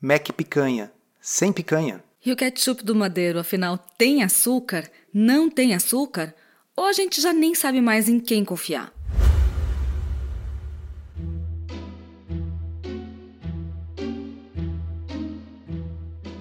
[0.00, 2.04] Mac picanha, sem picanha.
[2.24, 4.88] E o ketchup do Madeiro, afinal, tem açúcar?
[5.12, 6.32] Não tem açúcar?
[6.76, 8.92] Ou a gente já nem sabe mais em quem confiar?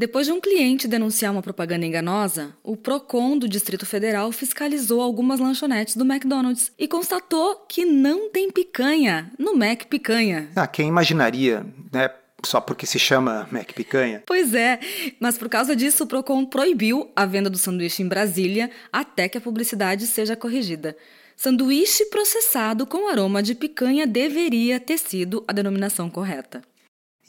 [0.02, 5.40] Depois de um cliente denunciar uma propaganda enganosa, o Procon do Distrito Federal fiscalizou algumas
[5.40, 10.50] lanchonetes do McDonald's e constatou que não tem picanha no Mac Picanha.
[10.56, 12.10] Ah, quem imaginaria, né?
[12.44, 14.24] Só porque se chama Mac Picanha?
[14.26, 14.80] Pois é,
[15.20, 19.38] mas por causa disso o Procon proibiu a venda do sanduíche em Brasília até que
[19.38, 20.98] a publicidade seja corrigida.
[21.38, 26.64] Sanduíche processado com aroma de picanha deveria ter sido a denominação correta.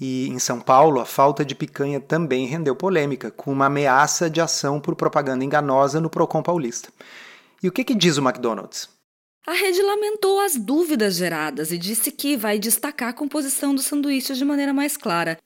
[0.05, 4.41] E em São Paulo, a falta de picanha também rendeu polêmica, com uma ameaça de
[4.41, 6.89] ação por propaganda enganosa no Procon Paulista.
[7.63, 8.89] E o que, que diz o McDonald's?
[9.47, 14.37] A rede lamentou as dúvidas geradas e disse que vai destacar a composição dos sanduíches
[14.37, 15.39] de maneira mais clara.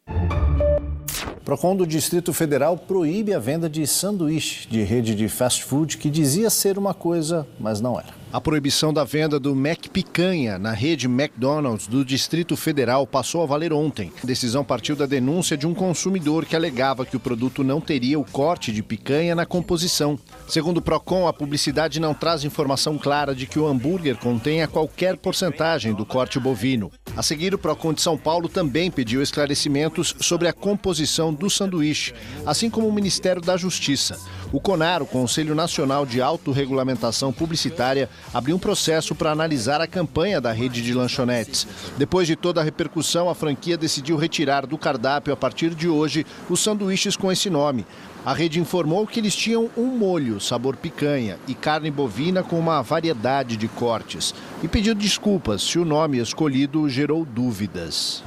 [1.45, 6.09] Procon do Distrito Federal proíbe a venda de sanduíche de rede de fast food que
[6.09, 8.26] dizia ser uma coisa, mas não era.
[8.33, 13.47] A proibição da venda do Mac Picanha na rede McDonald's do Distrito Federal passou a
[13.47, 14.13] valer ontem.
[14.23, 18.19] A decisão partiu da denúncia de um consumidor que alegava que o produto não teria
[18.19, 20.19] o corte de picanha na composição.
[20.49, 25.17] Segundo o Procon, a publicidade não traz informação clara de que o hambúrguer contenha qualquer
[25.17, 26.91] porcentagem do corte bovino.
[27.17, 32.13] A seguir, o Procon de São Paulo também pediu esclarecimentos sobre a composição do sanduíche,
[32.45, 34.19] assim como o Ministério da Justiça.
[34.57, 40.41] O CONAR, o Conselho Nacional de Autorregulamentação Publicitária, abriu um processo para analisar a campanha
[40.41, 41.67] da rede de lanchonetes.
[41.99, 46.25] Depois de toda a repercussão, a franquia decidiu retirar do cardápio a partir de hoje
[46.49, 47.85] os sanduíches com esse nome.
[48.25, 52.81] A rede informou que eles tinham um molho, sabor picanha, e carne bovina com uma
[52.81, 54.35] variedade de cortes.
[54.63, 58.25] E pediu desculpas se o nome escolhido gerou dúvidas.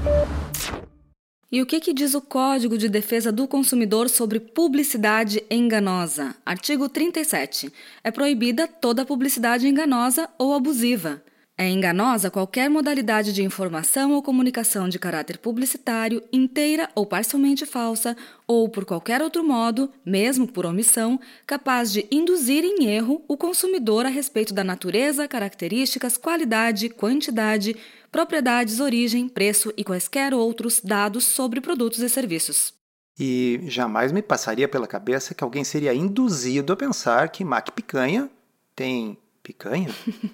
[1.51, 6.35] E o que, que, diz o Código de Defesa do Consumidor sobre publicidade enganosa?
[6.45, 7.73] Artigo 37.
[8.03, 11.23] É proibida toda publicidade enganosa ou abusiva.
[11.57, 18.16] É enganosa qualquer modalidade de informação ou comunicação de caráter publicitário, inteira ou parcialmente falsa,
[18.47, 24.05] ou por qualquer outro modo, mesmo por omissão, capaz de induzir em erro o consumidor
[24.05, 27.75] a respeito da natureza, características, qualidade, quantidade,
[28.12, 32.74] propriedades, origem, preço e quaisquer outros dados sobre produtos e serviços.
[33.20, 38.30] E jamais me passaria pela cabeça que alguém seria induzido a pensar que Mac Picanha
[38.75, 39.90] tem Picanha?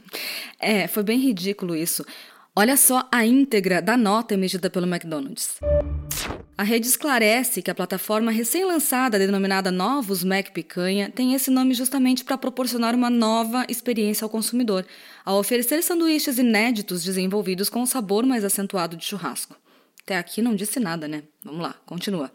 [0.60, 2.06] é, foi bem ridículo isso.
[2.58, 5.60] Olha só a íntegra da nota emitida pelo McDonald's.
[6.58, 12.24] A rede esclarece que a plataforma recém-lançada, denominada Novos Mac Picanha, tem esse nome justamente
[12.24, 14.86] para proporcionar uma nova experiência ao consumidor,
[15.26, 19.58] ao oferecer sanduíches inéditos desenvolvidos com um sabor mais acentuado de churrasco.
[20.04, 21.24] Até aqui não disse nada, né?
[21.44, 22.32] Vamos lá, continua.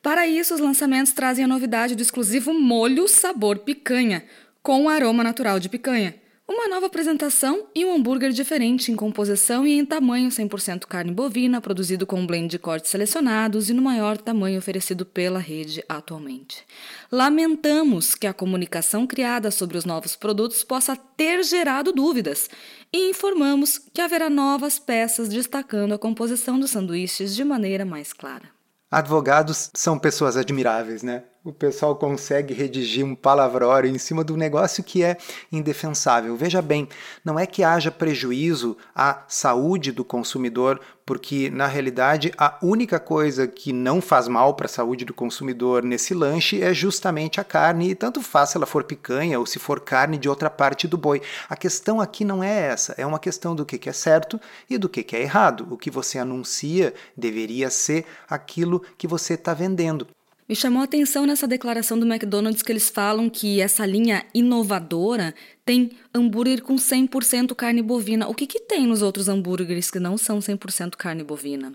[0.00, 4.24] Para isso, os lançamentos trazem a novidade do exclusivo molho sabor picanha,
[4.62, 6.21] com aroma natural de picanha.
[6.48, 11.60] Uma nova apresentação e um hambúrguer diferente em composição e em tamanho 100% carne bovina,
[11.60, 16.66] produzido com um blend de cortes selecionados e no maior tamanho oferecido pela rede atualmente.
[17.12, 22.50] Lamentamos que a comunicação criada sobre os novos produtos possa ter gerado dúvidas
[22.92, 28.50] e informamos que haverá novas peças destacando a composição dos sanduíches de maneira mais clara.
[28.90, 31.22] Advogados são pessoas admiráveis, né?
[31.44, 35.16] O pessoal consegue redigir um palavrório em cima do negócio que é
[35.50, 36.36] indefensável.
[36.36, 36.88] Veja bem,
[37.24, 43.48] não é que haja prejuízo à saúde do consumidor, porque na realidade a única coisa
[43.48, 47.90] que não faz mal para a saúde do consumidor nesse lanche é justamente a carne,
[47.90, 50.96] e tanto faz se ela for picanha ou se for carne de outra parte do
[50.96, 51.20] boi.
[51.48, 54.40] A questão aqui não é essa, é uma questão do que é certo
[54.70, 55.66] e do que é errado.
[55.70, 60.06] O que você anuncia deveria ser aquilo que você está vendendo.
[60.52, 65.34] Me chamou a atenção nessa declaração do McDonald's que eles falam que essa linha inovadora
[65.64, 68.28] tem hambúrguer com 100% carne bovina.
[68.28, 71.72] O que, que tem nos outros hambúrgueres que não são 100% carne bovina?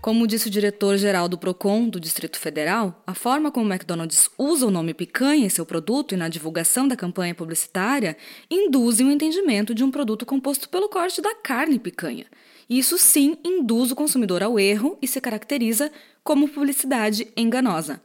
[0.00, 4.66] Como disse o diretor-geral do Procon do Distrito Federal, a forma como o McDonald's usa
[4.66, 8.16] o nome picanha em seu produto e na divulgação da campanha publicitária
[8.50, 12.24] induzem o entendimento de um produto composto pelo corte da carne picanha.
[12.68, 15.90] Isso sim induz o consumidor ao erro e se caracteriza
[16.22, 18.02] como publicidade enganosa.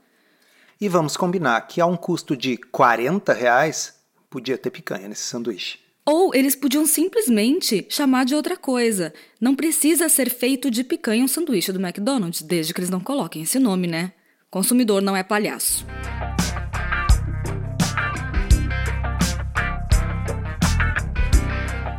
[0.80, 3.96] E vamos combinar que a um custo de 40 reais
[4.30, 5.80] podia ter picanha nesse sanduíche.
[6.06, 9.14] Ou eles podiam simplesmente chamar de outra coisa.
[9.40, 13.44] Não precisa ser feito de picanha um sanduíche do McDonald's, desde que eles não coloquem
[13.44, 14.14] esse nome, né?
[14.50, 15.86] Consumidor não é palhaço.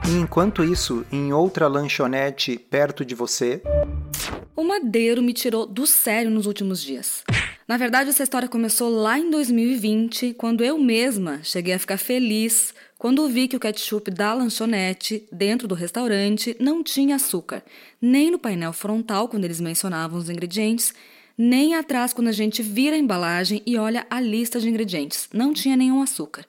[0.07, 3.63] E enquanto isso, em outra lanchonete perto de você.
[4.55, 7.25] O Madeiro me tirou do sério nos últimos dias.
[7.67, 12.75] Na verdade, essa história começou lá em 2020, quando eu mesma cheguei a ficar feliz
[12.99, 17.63] quando vi que o ketchup da lanchonete dentro do restaurante não tinha açúcar,
[18.01, 20.95] nem no painel frontal quando eles mencionavam os ingredientes,
[21.37, 25.29] nem atrás quando a gente vira a embalagem e olha a lista de ingredientes.
[25.33, 26.45] Não tinha nenhum açúcar.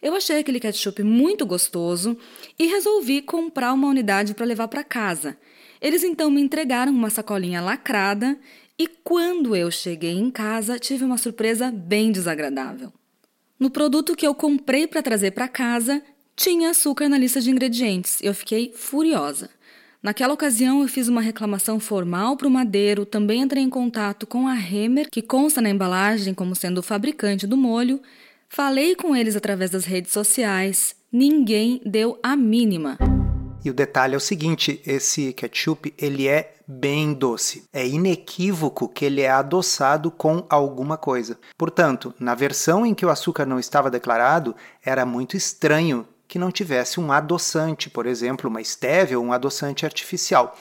[0.00, 2.16] Eu achei aquele ketchup muito gostoso
[2.58, 5.36] e resolvi comprar uma unidade para levar para casa.
[5.80, 8.38] Eles então me entregaram uma sacolinha lacrada
[8.78, 12.92] e quando eu cheguei em casa tive uma surpresa bem desagradável.
[13.58, 16.00] No produto que eu comprei para trazer para casa,
[16.36, 18.18] tinha açúcar na lista de ingredientes.
[18.22, 19.50] Eu fiquei furiosa.
[20.00, 24.46] Naquela ocasião, eu fiz uma reclamação formal para o Madeiro, também entrei em contato com
[24.46, 28.00] a Hemer, que consta na embalagem como sendo o fabricante do molho.
[28.48, 30.94] Falei com eles através das redes sociais.
[31.10, 32.96] Ninguém deu a mínima.
[33.64, 37.64] E o detalhe é o seguinte, esse ketchup, ele é bem doce.
[37.72, 41.36] É inequívoco que ele é adoçado com alguma coisa.
[41.56, 44.54] Portanto, na versão em que o açúcar não estava declarado,
[44.84, 49.86] era muito estranho que não tivesse um adoçante, por exemplo, uma estévia ou um adoçante
[49.86, 50.56] artificial.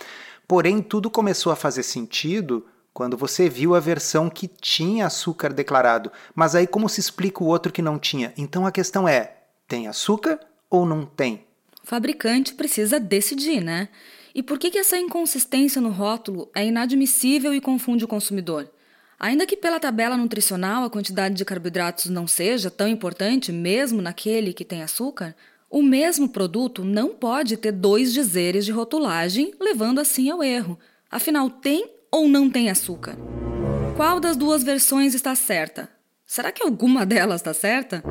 [0.47, 6.11] Porém, tudo começou a fazer sentido quando você viu a versão que tinha açúcar declarado.
[6.33, 8.33] Mas aí como se explica o outro que não tinha?
[8.37, 9.35] Então a questão é:
[9.67, 11.45] tem açúcar ou não tem?
[11.83, 13.89] O fabricante precisa decidir, né?
[14.33, 18.69] E por que, que essa inconsistência no rótulo é inadmissível e confunde o consumidor?
[19.19, 24.53] Ainda que pela tabela nutricional a quantidade de carboidratos não seja tão importante, mesmo naquele
[24.53, 25.35] que tem açúcar,
[25.69, 30.79] o mesmo produto não pode ter dois dizeres de rotulagem, levando assim ao erro.
[31.11, 33.17] Afinal, tem ou não tem açúcar?
[33.97, 35.89] Qual das duas versões está certa?
[36.25, 38.01] Será que alguma delas está certa?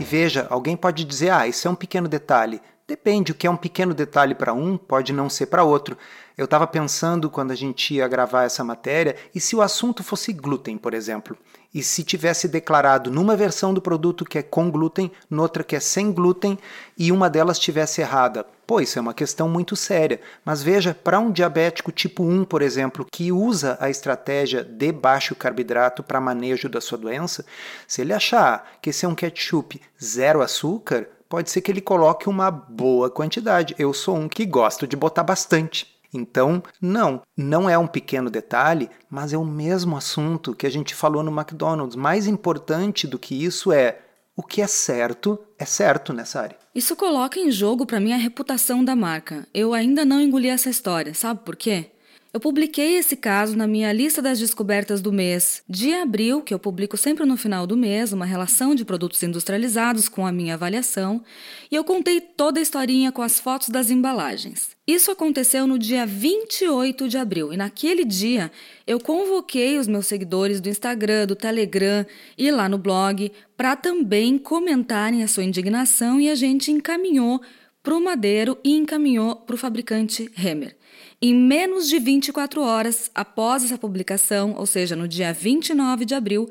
[0.00, 2.60] E veja, alguém pode dizer: ah, isso é um pequeno detalhe.
[2.88, 5.96] Depende, o que é um pequeno detalhe para um pode não ser para outro.
[6.36, 10.32] Eu estava pensando quando a gente ia gravar essa matéria, e se o assunto fosse
[10.32, 11.36] glúten, por exemplo?
[11.74, 15.80] E se tivesse declarado numa versão do produto que é com glúten, noutra que é
[15.80, 16.58] sem glúten,
[16.96, 18.46] e uma delas tivesse errada?
[18.66, 20.20] Pô, isso é uma questão muito séria.
[20.44, 25.34] Mas veja, para um diabético tipo 1, por exemplo, que usa a estratégia de baixo
[25.34, 27.44] carboidrato para manejo da sua doença,
[27.86, 32.28] se ele achar que esse é um ketchup zero açúcar, pode ser que ele coloque
[32.28, 33.74] uma boa quantidade.
[33.78, 35.97] Eu sou um que gosto de botar bastante.
[36.12, 40.94] Então, não, não é um pequeno detalhe, mas é o mesmo assunto que a gente
[40.94, 41.96] falou no McDonald's.
[41.96, 44.00] Mais importante do que isso é
[44.34, 46.56] o que é certo é certo nessa área.
[46.72, 49.46] Isso coloca em jogo para mim a reputação da marca.
[49.52, 51.90] Eu ainda não engoli essa história, sabe por quê?
[52.32, 56.58] Eu publiquei esse caso na minha lista das descobertas do mês de abril, que eu
[56.58, 61.24] publico sempre no final do mês, uma relação de produtos industrializados com a minha avaliação,
[61.68, 64.77] e eu contei toda a historinha com as fotos das embalagens.
[64.88, 68.50] Isso aconteceu no dia 28 de abril, e naquele dia
[68.86, 72.06] eu convoquei os meus seguidores do Instagram, do Telegram
[72.38, 77.38] e lá no blog para também comentarem a sua indignação e a gente encaminhou
[77.82, 80.74] para o Madeiro e encaminhou para o fabricante Hemer.
[81.20, 86.48] Em menos de 24 horas após essa publicação, ou seja, no dia 29 de abril,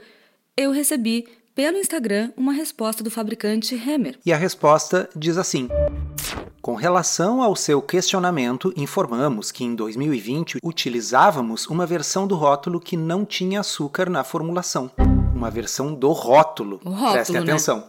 [0.56, 1.26] eu recebi
[1.56, 4.20] pelo Instagram uma resposta do fabricante Hammer.
[4.24, 5.68] E a resposta diz assim:
[6.62, 12.98] Com relação ao seu questionamento, informamos que em 2020 utilizávamos uma versão do rótulo que
[12.98, 14.92] não tinha açúcar na formulação.
[15.34, 16.82] Uma versão do rótulo.
[16.84, 17.42] O rótulo Prestem né?
[17.42, 17.86] atenção.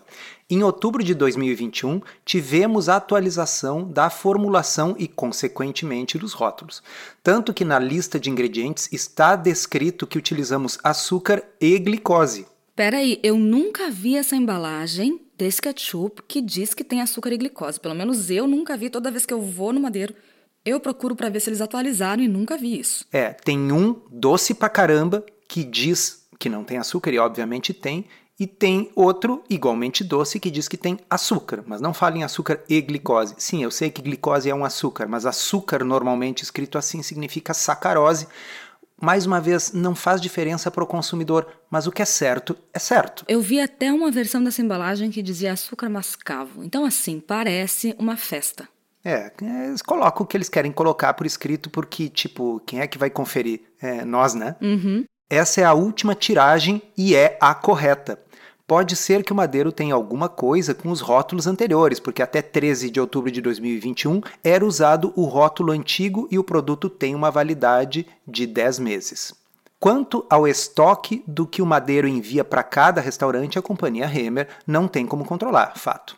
[0.50, 6.82] Em outubro de 2021, tivemos a atualização da formulação e, consequentemente, dos rótulos.
[7.22, 12.46] Tanto que na lista de ingredientes está descrito que utilizamos açúcar e glicose.
[12.74, 17.78] Peraí, eu nunca vi essa embalagem desse ketchup que diz que tem açúcar e glicose.
[17.78, 18.90] Pelo menos eu nunca vi.
[18.90, 20.14] Toda vez que eu vou no Madeiro,
[20.64, 23.06] eu procuro para ver se eles atualizaram e nunca vi isso.
[23.12, 28.04] É, tem um doce pra caramba que diz que não tem açúcar e obviamente tem,
[28.38, 32.62] e tem outro igualmente doce que diz que tem açúcar, mas não fala em açúcar
[32.68, 33.34] e glicose.
[33.38, 38.28] Sim, eu sei que glicose é um açúcar, mas açúcar normalmente escrito assim significa sacarose,
[39.00, 42.78] mais uma vez, não faz diferença para o consumidor, mas o que é certo é
[42.78, 43.24] certo.
[43.28, 46.64] Eu vi até uma versão dessa embalagem que dizia açúcar mascavo.
[46.64, 48.68] Então, assim, parece uma festa.
[49.04, 52.98] É, eles colocam o que eles querem colocar por escrito, porque, tipo, quem é que
[52.98, 53.60] vai conferir?
[53.80, 54.56] É, nós, né?
[54.60, 55.04] Uhum.
[55.30, 58.18] Essa é a última tiragem e é a correta.
[58.68, 62.90] Pode ser que o Madeiro tenha alguma coisa com os rótulos anteriores, porque até 13
[62.90, 68.06] de outubro de 2021 era usado o rótulo antigo e o produto tem uma validade
[68.26, 69.32] de 10 meses.
[69.80, 74.86] Quanto ao estoque do que o Madeiro envia para cada restaurante, a companhia Hemer não
[74.86, 76.14] tem como controlar, fato.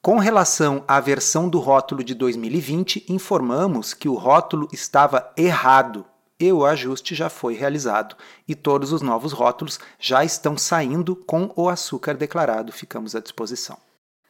[0.00, 6.06] Com relação à versão do rótulo de 2020, informamos que o rótulo estava errado
[6.42, 8.16] e o ajuste já foi realizado
[8.48, 12.72] e todos os novos rótulos já estão saindo com o açúcar declarado.
[12.72, 13.78] Ficamos à disposição.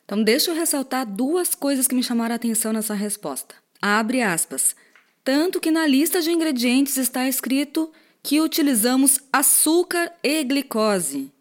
[0.05, 3.55] Então, deixa eu ressaltar duas coisas que me chamaram a atenção nessa resposta.
[3.81, 4.77] Abre aspas.
[5.25, 7.91] Tanto que na lista de ingredientes está escrito
[8.23, 11.33] que utilizamos açúcar e glicose.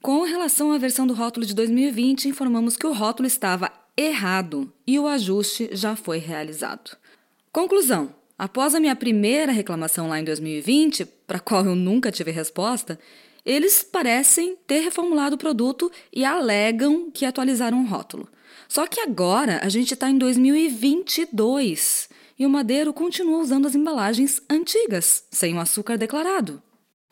[0.00, 4.98] Com relação à versão do rótulo de 2020, informamos que o rótulo estava errado e
[4.98, 6.96] o ajuste já foi realizado.
[7.52, 12.32] Conclusão: Após a minha primeira reclamação lá em 2020, para a qual eu nunca tive
[12.32, 12.98] resposta,
[13.46, 18.28] eles parecem ter reformulado o produto e alegam que atualizaram o rótulo.
[18.68, 24.42] Só que agora a gente está em 2022 e o Madeiro continua usando as embalagens
[24.50, 26.60] antigas, sem o açúcar declarado.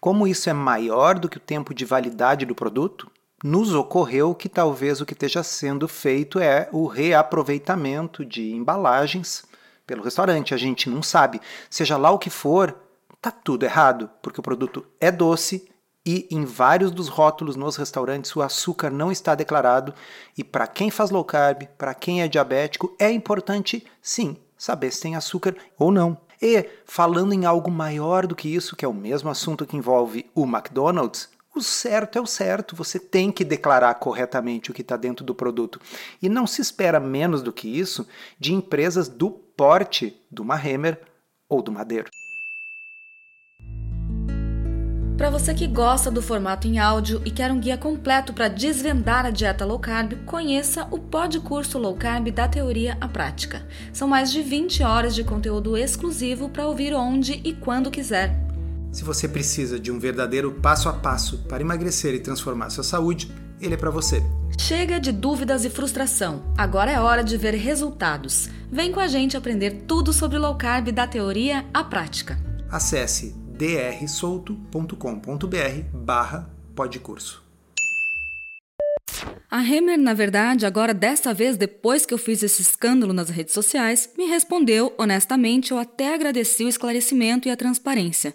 [0.01, 3.09] Como isso é maior do que o tempo de validade do produto,
[3.45, 9.45] nos ocorreu que talvez o que esteja sendo feito é o reaproveitamento de embalagens
[9.87, 11.41] pelo restaurante, a gente não sabe.
[11.69, 12.77] Seja lá o que for,
[13.21, 15.69] tá tudo errado, porque o produto é doce
[16.05, 19.95] e em vários dos rótulos nos restaurantes o açúcar não está declarado.
[20.37, 25.01] E para quem faz low carb, para quem é diabético, é importante sim saber se
[25.01, 26.19] tem açúcar ou não.
[26.41, 30.29] E falando em algo maior do que isso, que é o mesmo assunto que envolve
[30.35, 34.97] o McDonald's, o certo é o certo, você tem que declarar corretamente o que está
[34.97, 35.81] dentro do produto.
[36.21, 38.07] E não se espera menos do que isso
[38.39, 41.01] de empresas do porte do Mahemer
[41.49, 42.09] ou do Madeiro.
[45.17, 49.25] Para você que gosta do formato em áudio e quer um guia completo para desvendar
[49.25, 53.65] a dieta low carb, conheça o Podcurso Low Carb da Teoria à Prática.
[53.93, 58.52] São mais de 20 horas de conteúdo exclusivo para ouvir onde e quando quiser.
[58.93, 63.33] Se você precisa de um verdadeiro passo a passo para emagrecer e transformar sua saúde,
[63.59, 64.23] ele é para você.
[64.59, 66.43] Chega de dúvidas e frustração.
[66.59, 68.51] Agora é hora de ver resultados.
[68.71, 72.39] Vem com a gente aprender tudo sobre low carb da teoria à prática.
[72.71, 74.95] Acesse drsolto.com.br
[75.95, 77.43] barra podcurso.
[79.51, 83.55] A Hemer, na verdade, agora dessa vez, depois que eu fiz esse escândalo nas redes
[83.55, 88.35] sociais, me respondeu honestamente, eu até agradeci o esclarecimento e a transparência.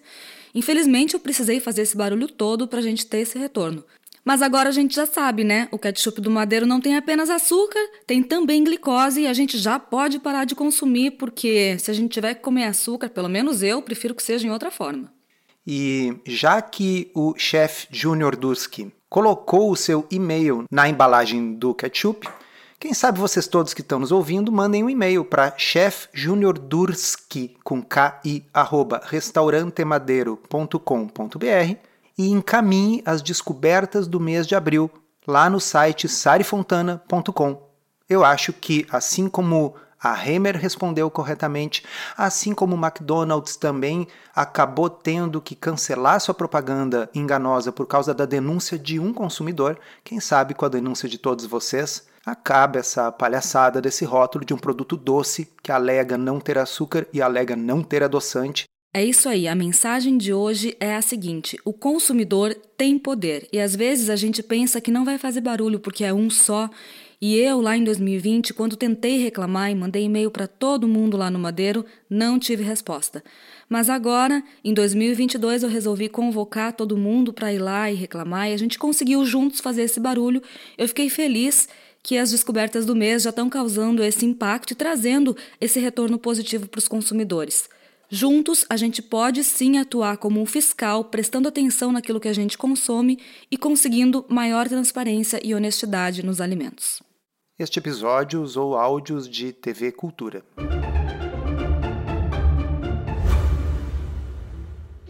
[0.57, 3.85] Infelizmente, eu precisei fazer esse barulho todo para a gente ter esse retorno.
[4.25, 5.67] Mas agora a gente já sabe, né?
[5.71, 9.77] O ketchup do Madeiro não tem apenas açúcar, tem também glicose e a gente já
[9.77, 13.83] pode parar de consumir, porque se a gente tiver que comer açúcar, pelo menos eu
[13.83, 15.13] prefiro que seja em outra forma.
[15.65, 22.27] E já que o chefe Junior Durski colocou o seu e-mail na embalagem do ketchup,
[22.79, 28.45] quem sabe vocês todos que estão nos ouvindo mandem um e-mail para chefjuniordurski com ki
[28.53, 31.75] arroba restaurantemadeiro.com.br
[32.15, 34.91] e encaminhe as descobertas do mês de abril
[35.25, 37.67] lá no site sarifontana.com.
[38.07, 41.83] Eu acho que assim como a Hemer respondeu corretamente,
[42.15, 48.25] assim como o McDonald's também acabou tendo que cancelar sua propaganda enganosa por causa da
[48.25, 49.79] denúncia de um consumidor.
[50.03, 54.57] Quem sabe com a denúncia de todos vocês acaba essa palhaçada desse rótulo de um
[54.57, 58.65] produto doce que alega não ter açúcar e alega não ter adoçante.
[58.93, 63.59] É isso aí, a mensagem de hoje é a seguinte: o consumidor tem poder e
[63.59, 66.69] às vezes a gente pensa que não vai fazer barulho porque é um só.
[67.19, 71.31] E eu, lá em 2020, quando tentei reclamar e mandei e-mail para todo mundo lá
[71.31, 73.23] no Madeiro, não tive resposta.
[73.67, 78.53] Mas agora, em 2022, eu resolvi convocar todo mundo para ir lá e reclamar e
[78.53, 80.43] a gente conseguiu juntos fazer esse barulho.
[80.77, 81.67] Eu fiquei feliz
[82.07, 86.65] que as descobertas do mês já estão causando esse impacto e trazendo esse retorno positivo
[86.65, 87.67] para os consumidores.
[88.09, 92.57] Juntos, a gente pode sim atuar como um fiscal, prestando atenção naquilo que a gente
[92.57, 93.19] consome
[93.51, 97.03] e conseguindo maior transparência e honestidade nos alimentos.
[97.59, 100.45] Este episódio usou áudios de TV Cultura.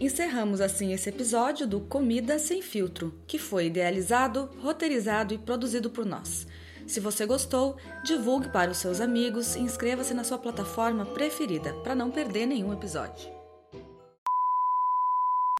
[0.00, 6.04] Encerramos assim esse episódio do Comida Sem Filtro, que foi idealizado, roteirizado e produzido por
[6.04, 6.44] nós.
[6.88, 11.94] Se você gostou, divulgue para os seus amigos e inscreva-se na sua plataforma preferida para
[11.94, 13.38] não perder nenhum episódio.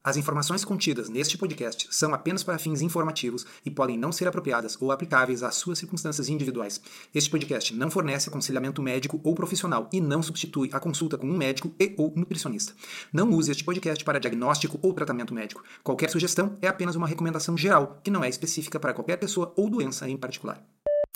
[0.03, 4.81] As informações contidas neste podcast são apenas para fins informativos e podem não ser apropriadas
[4.81, 6.81] ou aplicáveis às suas circunstâncias individuais.
[7.15, 11.37] Este podcast não fornece aconselhamento médico ou profissional e não substitui a consulta com um
[11.37, 12.73] médico e ou nutricionista.
[13.13, 15.63] Não use este podcast para diagnóstico ou tratamento médico.
[15.85, 19.69] Qualquer sugestão é apenas uma recomendação geral, que não é específica para qualquer pessoa ou
[19.69, 20.65] doença em particular.